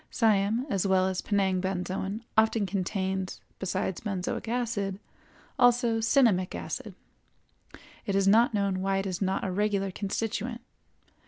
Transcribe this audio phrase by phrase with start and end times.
[0.09, 4.99] Siam as well as Penang benzoin often contains, besides benzoic acid,
[5.59, 6.95] also cinnamic acid;
[8.07, 10.61] it is not known why it is not a regular constituent.